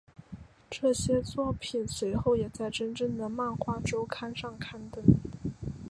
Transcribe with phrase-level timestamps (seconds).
[0.71, 5.03] 这些作品随后也在真正的漫画周刊上刊登。